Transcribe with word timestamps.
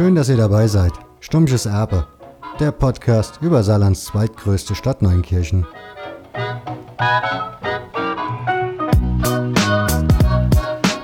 Schön, 0.00 0.14
dass 0.14 0.30
ihr 0.30 0.38
dabei 0.38 0.66
seid. 0.66 0.92
Stummsches 1.20 1.66
Erbe, 1.66 2.06
der 2.58 2.72
Podcast 2.72 3.38
über 3.42 3.62
Saarlands 3.62 4.06
zweitgrößte 4.06 4.74
Stadt 4.74 5.02
Neunkirchen. 5.02 5.66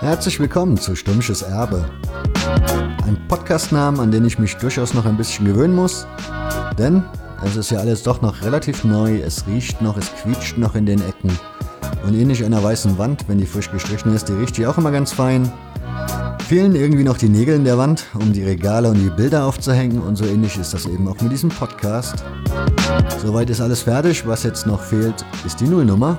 Herzlich 0.00 0.40
willkommen 0.40 0.78
zu 0.78 0.96
Stummsches 0.96 1.42
Erbe. 1.42 1.84
Ein 3.04 3.18
Podcastnamen, 3.28 4.00
an 4.00 4.10
den 4.10 4.24
ich 4.24 4.38
mich 4.38 4.56
durchaus 4.56 4.94
noch 4.94 5.04
ein 5.04 5.18
bisschen 5.18 5.44
gewöhnen 5.44 5.74
muss, 5.74 6.06
denn 6.78 7.04
es 7.44 7.56
ist 7.56 7.70
ja 7.70 7.78
alles 7.78 8.02
doch 8.02 8.22
noch 8.22 8.42
relativ 8.42 8.84
neu, 8.84 9.18
es 9.18 9.46
riecht 9.46 9.82
noch, 9.82 9.96
es 9.96 10.10
quietscht 10.14 10.58
noch 10.58 10.74
in 10.74 10.86
den 10.86 11.00
Ecken. 11.00 11.30
Und 12.06 12.14
ähnlich 12.14 12.44
einer 12.44 12.62
weißen 12.62 12.98
Wand, 12.98 13.24
wenn 13.28 13.38
die 13.38 13.46
frisch 13.46 13.70
gestrichen 13.70 14.14
ist, 14.14 14.28
die 14.28 14.32
riecht 14.32 14.56
die 14.56 14.66
auch 14.66 14.78
immer 14.78 14.90
ganz 14.90 15.12
fein. 15.12 15.52
Fehlen 16.48 16.76
irgendwie 16.76 17.02
noch 17.02 17.18
die 17.18 17.28
Nägel 17.28 17.56
in 17.56 17.64
der 17.64 17.76
Wand, 17.76 18.06
um 18.14 18.32
die 18.32 18.44
Regale 18.44 18.88
und 18.88 18.98
die 18.98 19.10
Bilder 19.10 19.44
aufzuhängen 19.44 20.00
und 20.00 20.16
so 20.16 20.24
ähnlich 20.24 20.56
ist 20.56 20.72
das 20.72 20.86
eben 20.86 21.08
auch 21.08 21.20
mit 21.20 21.32
diesem 21.32 21.50
Podcast. 21.50 22.24
Soweit 23.20 23.50
ist 23.50 23.60
alles 23.60 23.82
fertig, 23.82 24.26
was 24.26 24.44
jetzt 24.44 24.66
noch 24.66 24.80
fehlt, 24.80 25.24
ist 25.44 25.60
die 25.60 25.66
Nullnummer. 25.66 26.18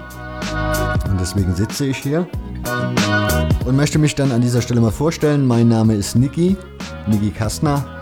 Und 1.09 1.20
deswegen 1.22 1.55
sitze 1.55 1.86
ich 1.86 1.97
hier 1.97 2.27
und 3.66 3.75
möchte 3.75 3.99
mich 3.99 4.16
dann 4.16 4.31
an 4.31 4.41
dieser 4.41 4.61
Stelle 4.61 4.81
mal 4.81 4.91
vorstellen. 4.91 5.45
Mein 5.45 5.70
Name 5.70 5.95
ist 5.95 6.16
Niki, 6.16 6.58
Niki 7.08 7.31
Kastner. 7.31 7.96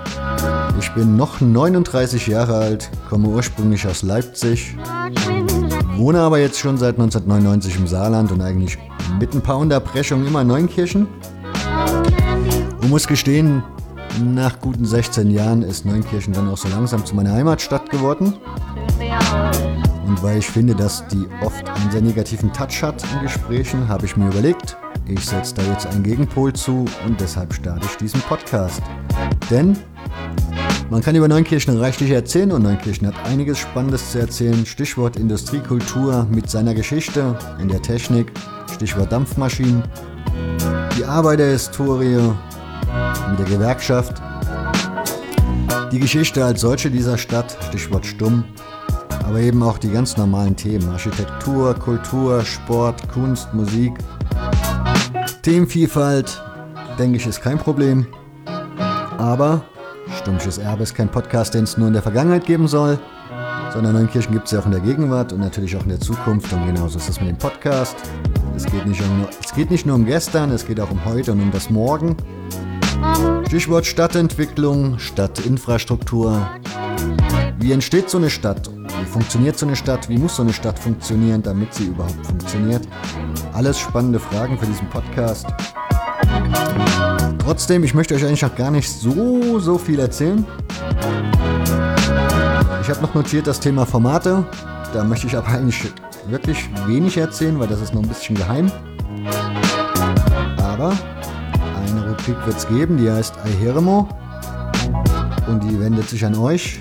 Ich 0.79 0.93
bin 0.93 1.15
noch 1.15 1.41
39 1.41 2.27
Jahre 2.27 2.55
alt, 2.55 2.89
komme 3.09 3.27
ursprünglich 3.29 3.87
aus 3.87 4.03
Leipzig, 4.03 4.75
wohne 5.95 6.19
aber 6.19 6.39
jetzt 6.39 6.59
schon 6.59 6.77
seit 6.77 6.95
1999 6.95 7.77
im 7.77 7.87
Saarland 7.87 8.31
und 8.31 8.41
eigentlich 8.41 8.77
mit 9.19 9.33
ein 9.33 9.41
paar 9.41 9.57
Unterbrechungen 9.57 10.27
immer 10.27 10.41
in 10.41 10.47
Neunkirchen. 10.47 11.07
Ich 12.81 12.89
muss 12.89 13.07
gestehen, 13.07 13.63
nach 14.23 14.59
guten 14.59 14.85
16 14.85 15.31
Jahren 15.31 15.61
ist 15.61 15.85
Neunkirchen 15.85 16.33
dann 16.33 16.49
auch 16.49 16.57
so 16.57 16.67
langsam 16.67 17.05
zu 17.05 17.15
meiner 17.15 17.33
Heimatstadt 17.33 17.89
geworden. 17.89 18.33
Und 20.07 20.21
weil 20.23 20.37
ich 20.37 20.47
finde, 20.47 20.75
dass 20.75 21.07
die 21.07 21.25
oft 21.41 21.67
einen 21.67 21.91
sehr 21.91 22.01
negativen 22.01 22.53
Touch 22.53 22.83
hat 22.83 23.03
in 23.13 23.23
Gesprächen, 23.23 23.87
habe 23.87 24.05
ich 24.05 24.15
mir 24.15 24.27
überlegt, 24.27 24.77
ich 25.07 25.25
setze 25.25 25.55
da 25.55 25.61
jetzt 25.63 25.87
einen 25.87 26.03
Gegenpol 26.03 26.53
zu 26.53 26.85
und 27.05 27.19
deshalb 27.19 27.53
starte 27.53 27.85
ich 27.85 27.97
diesen 27.97 28.21
Podcast. 28.21 28.81
Denn 29.49 29.77
man 30.89 31.01
kann 31.01 31.15
über 31.15 31.27
Neunkirchen 31.27 31.77
reichlich 31.77 32.11
erzählen 32.11 32.51
und 32.51 32.63
Neunkirchen 32.63 33.07
hat 33.07 33.25
einiges 33.25 33.59
Spannendes 33.59 34.11
zu 34.11 34.19
erzählen. 34.19 34.65
Stichwort 34.65 35.15
Industriekultur 35.17 36.27
mit 36.29 36.49
seiner 36.49 36.73
Geschichte 36.73 37.37
in 37.59 37.67
der 37.67 37.81
Technik, 37.81 38.31
Stichwort 38.73 39.11
Dampfmaschinen, 39.11 39.83
die 40.97 41.05
Arbeiterhistorie, 41.05 42.19
mit 43.29 43.39
der 43.39 43.45
Gewerkschaft. 43.45 44.21
Die 45.91 45.99
Geschichte 45.99 46.43
als 46.43 46.61
solche 46.61 46.89
dieser 46.89 47.17
Stadt, 47.17 47.57
Stichwort 47.69 48.05
Stumm, 48.05 48.43
aber 49.25 49.39
eben 49.39 49.63
auch 49.63 49.77
die 49.77 49.89
ganz 49.89 50.17
normalen 50.17 50.55
Themen, 50.55 50.87
Architektur, 50.89 51.73
Kultur, 51.73 52.43
Sport, 52.43 53.07
Kunst, 53.09 53.53
Musik. 53.53 53.93
Themenvielfalt, 55.41 56.41
denke 56.97 57.17
ich, 57.17 57.27
ist 57.27 57.41
kein 57.41 57.57
Problem. 57.57 58.07
Aber 59.17 59.63
Stummsches 60.13 60.57
Erbe 60.57 60.83
ist 60.83 60.95
kein 60.95 61.09
Podcast, 61.09 61.53
den 61.53 61.63
es 61.63 61.77
nur 61.77 61.87
in 61.87 61.93
der 61.93 62.01
Vergangenheit 62.01 62.45
geben 62.45 62.67
soll, 62.67 62.99
sondern 63.73 63.93
Neunkirchen 63.93 64.31
gibt 64.31 64.45
es 64.45 64.51
ja 64.51 64.59
auch 64.59 64.65
in 64.65 64.71
der 64.71 64.79
Gegenwart 64.79 65.33
und 65.33 65.39
natürlich 65.39 65.75
auch 65.75 65.83
in 65.83 65.89
der 65.89 65.99
Zukunft 65.99 66.51
und 66.53 66.65
genauso 66.65 66.97
ist 66.97 67.09
es 67.09 67.19
mit 67.19 67.29
dem 67.29 67.37
Podcast. 67.37 67.95
Es 68.55 68.65
geht, 68.65 68.85
nicht 68.85 69.01
um, 69.01 69.27
es 69.43 69.53
geht 69.53 69.71
nicht 69.71 69.85
nur 69.85 69.95
um 69.95 70.05
gestern, 70.05 70.51
es 70.51 70.65
geht 70.65 70.79
auch 70.79 70.91
um 70.91 71.03
heute 71.05 71.31
und 71.31 71.41
um 71.41 71.51
das 71.51 71.69
Morgen. 71.69 72.15
Stichwort 73.47 73.85
Stadtentwicklung, 73.85 74.97
Stadtinfrastruktur. 74.99 76.47
Wie 77.59 77.71
entsteht 77.71 78.09
so 78.09 78.17
eine 78.17 78.29
Stadt? 78.29 78.69
Wie 78.69 79.05
funktioniert 79.05 79.57
so 79.57 79.65
eine 79.65 79.75
Stadt? 79.75 80.07
Wie 80.07 80.17
muss 80.17 80.35
so 80.35 80.43
eine 80.43 80.53
Stadt 80.53 80.79
funktionieren, 80.79 81.43
damit 81.43 81.73
sie 81.73 81.87
überhaupt 81.87 82.25
funktioniert? 82.25 82.87
Alles 83.53 83.79
spannende 83.79 84.19
Fragen 84.19 84.57
für 84.57 84.65
diesen 84.65 84.89
Podcast. 84.89 85.47
Trotzdem, 87.39 87.83
ich 87.83 87.93
möchte 87.93 88.15
euch 88.15 88.25
eigentlich 88.25 88.41
noch 88.41 88.55
gar 88.55 88.71
nicht 88.71 88.89
so, 88.89 89.59
so 89.59 89.77
viel 89.77 89.99
erzählen. 89.99 90.45
Ich 92.81 92.89
habe 92.89 93.01
noch 93.01 93.13
notiert 93.13 93.47
das 93.47 93.59
Thema 93.59 93.85
Formate. 93.85 94.43
Da 94.93 95.03
möchte 95.03 95.27
ich 95.27 95.35
aber 95.35 95.47
eigentlich 95.47 95.91
wirklich 96.27 96.69
wenig 96.87 97.17
erzählen, 97.17 97.59
weil 97.59 97.67
das 97.67 97.81
ist 97.81 97.93
noch 97.93 98.01
ein 98.01 98.07
bisschen 98.07 98.35
geheim. 98.35 98.71
Aber 100.57 100.93
eine 101.87 102.09
Rubrik 102.09 102.37
wird 102.45 102.57
es 102.57 102.67
geben, 102.67 102.97
die 102.97 103.09
heißt 103.09 103.35
Aiheremo. 103.43 104.07
Und 105.47 105.63
die 105.63 105.79
wendet 105.79 106.09
sich 106.09 106.25
an 106.25 106.35
euch. 106.35 106.79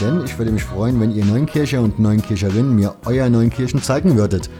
Denn 0.00 0.24
ich 0.24 0.38
würde 0.38 0.50
mich 0.50 0.64
freuen, 0.64 1.00
wenn 1.00 1.10
ihr 1.10 1.24
Neunkircher 1.24 1.80
und 1.80 1.98
Neunkircherinnen 1.98 2.74
mir 2.74 2.94
euer 3.04 3.28
Neunkirchen 3.28 3.82
zeigen 3.82 4.16
würdet. 4.16 4.50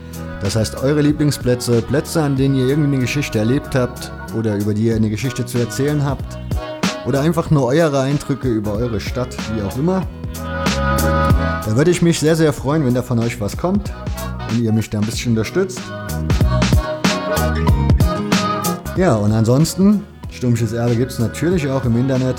Das 0.41 0.57
heißt, 0.57 0.83
eure 0.83 1.03
Lieblingsplätze, 1.03 1.83
Plätze, 1.83 2.23
an 2.23 2.37
denen 2.37 2.55
ihr 2.55 2.67
irgendwie 2.67 2.95
eine 2.95 3.01
Geschichte 3.01 3.39
erlebt 3.39 3.75
habt 3.75 4.11
oder 4.35 4.57
über 4.57 4.73
die 4.73 4.87
ihr 4.87 4.97
eine 4.97 5.11
Geschichte 5.11 5.45
zu 5.45 5.59
erzählen 5.59 6.05
habt. 6.05 6.39
Oder 7.07 7.21
einfach 7.21 7.51
nur 7.51 7.67
eure 7.67 8.01
Eindrücke 8.01 8.49
über 8.49 8.73
eure 8.73 9.01
Stadt, 9.01 9.37
wie 9.55 9.63
auch 9.63 9.77
immer. 9.77 10.07
Da 10.35 11.77
würde 11.77 11.91
ich 11.91 12.03
mich 12.03 12.19
sehr, 12.19 12.37
sehr 12.37 12.53
freuen, 12.53 12.85
wenn 12.85 12.95
da 12.95 13.03
von 13.03 13.19
euch 13.19 13.41
was 13.41 13.57
kommt 13.57 13.93
und 14.51 14.63
ihr 14.63 14.73
mich 14.73 14.89
da 14.91 14.99
ein 14.99 15.05
bisschen 15.05 15.33
unterstützt. 15.33 15.81
Ja, 18.97 19.15
und 19.17 19.33
ansonsten, 19.33 20.05
Stummsches 20.31 20.73
Erbe 20.73 20.97
gibt 20.97 21.13
es 21.13 21.19
natürlich 21.19 21.69
auch 21.69 21.85
im 21.85 21.97
Internet. 21.97 22.37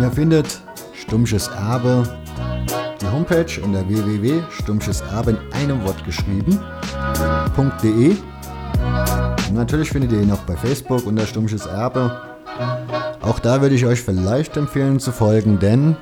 Ihr 0.00 0.10
findet 0.10 0.60
Stummsches 0.94 1.48
Erbe, 1.48 2.04
Homepage 3.14 3.62
unter 3.62 3.88
www.stummscheserbe 3.88 5.30
in 5.30 5.38
einem 5.52 5.84
Wort 5.84 6.04
geschrieben.de. 6.04 6.56
Natürlich 9.52 9.90
findet 9.90 10.10
ihr 10.10 10.20
ihn 10.20 10.32
auch 10.32 10.38
bei 10.38 10.56
Facebook 10.56 11.06
unter 11.06 11.24
Stummsches 11.24 11.66
Erbe. 11.66 12.10
Auch 13.22 13.38
da 13.38 13.62
würde 13.62 13.76
ich 13.76 13.86
euch 13.86 14.02
vielleicht 14.02 14.56
empfehlen 14.56 14.98
zu 14.98 15.12
folgen, 15.12 15.60
denn 15.60 15.96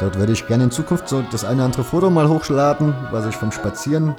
dort 0.00 0.18
würde 0.18 0.34
ich 0.34 0.46
gerne 0.46 0.64
in 0.64 0.70
Zukunft 0.70 1.08
so 1.08 1.24
das 1.30 1.46
eine 1.46 1.56
oder 1.56 1.64
andere 1.64 1.84
Foto 1.84 2.10
mal 2.10 2.28
hochladen, 2.28 2.92
was 3.10 3.24
ich 3.24 3.34
vom 3.34 3.50
Spazieren 3.50 4.14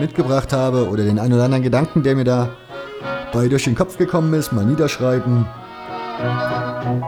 mitgebracht 0.00 0.52
habe 0.52 0.88
oder 0.88 1.04
den 1.04 1.20
einen 1.20 1.34
oder 1.34 1.44
anderen 1.44 1.62
Gedanken, 1.62 2.02
der 2.02 2.16
mir 2.16 2.24
da 2.24 2.48
bei 3.32 3.46
durch 3.46 3.62
den 3.64 3.76
Kopf 3.76 3.96
gekommen 3.96 4.34
ist, 4.34 4.50
mal 4.50 4.64
niederschreiben. 4.64 5.46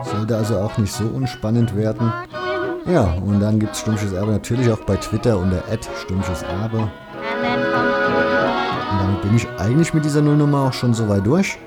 Sollte 0.03 0.37
also 0.37 0.59
auch 0.59 0.77
nicht 0.77 0.93
so 0.93 1.03
unspannend 1.03 1.75
werden. 1.75 2.13
Ja, 2.85 3.13
und 3.25 3.39
dann 3.39 3.59
gibt 3.59 3.73
es 3.73 3.81
Stummsches 3.81 4.11
Erbe 4.13 4.31
natürlich 4.31 4.71
auch 4.71 4.79
bei 4.79 4.95
Twitter 4.95 5.37
unter 5.37 5.63
Stummsches 6.01 6.41
Erbe. 6.41 6.77
Und 6.79 6.89
damit 8.99 9.21
bin 9.21 9.35
ich 9.35 9.47
eigentlich 9.59 9.93
mit 9.93 10.03
dieser 10.03 10.21
Nullnummer 10.21 10.67
auch 10.67 10.73
schon 10.73 10.93
so 10.93 11.07
weit 11.07 11.25
durch. 11.25 11.59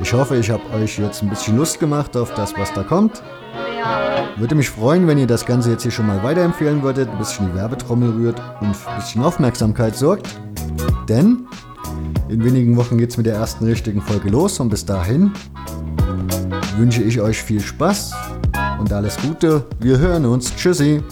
Ich 0.00 0.12
hoffe, 0.12 0.36
ich 0.36 0.50
habe 0.50 0.62
euch 0.74 0.98
jetzt 0.98 1.22
ein 1.22 1.28
bisschen 1.28 1.56
Lust 1.56 1.80
gemacht 1.80 2.16
auf 2.16 2.32
das, 2.34 2.56
was 2.56 2.72
da 2.72 2.82
kommt. 2.82 3.22
Würde 4.36 4.54
mich 4.54 4.70
freuen, 4.70 5.06
wenn 5.08 5.18
ihr 5.18 5.26
das 5.26 5.44
Ganze 5.44 5.72
jetzt 5.72 5.82
hier 5.82 5.90
schon 5.90 6.06
mal 6.06 6.22
weiterempfehlen 6.22 6.82
würdet, 6.82 7.10
ein 7.10 7.18
bisschen 7.18 7.50
die 7.50 7.54
Werbetrommel 7.56 8.10
rührt 8.10 8.40
und 8.60 8.68
ein 8.68 8.96
bisschen 8.96 9.22
Aufmerksamkeit 9.22 9.96
sorgt. 9.96 10.28
Denn 11.08 11.46
in 12.28 12.44
wenigen 12.44 12.76
Wochen 12.76 12.96
geht 12.96 13.10
es 13.10 13.16
mit 13.16 13.26
der 13.26 13.34
ersten 13.34 13.64
richtigen 13.64 14.00
Folge 14.00 14.30
los 14.30 14.60
und 14.60 14.68
bis 14.68 14.86
dahin 14.86 15.32
wünsche 16.76 17.02
ich 17.02 17.20
euch 17.20 17.42
viel 17.42 17.60
Spaß 17.60 18.14
und 18.80 18.92
alles 18.92 19.16
Gute. 19.18 19.62
Wir 19.78 19.98
hören 19.98 20.24
uns. 20.24 20.54
Tschüssi. 20.56 21.02